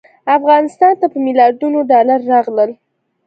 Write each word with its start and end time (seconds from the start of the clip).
افغانستان 0.37 0.93
ته 1.01 1.05
په 1.11 1.17
میلیاردونو 1.25 1.79
ډالر 1.91 2.19
راغلل. 2.33 2.71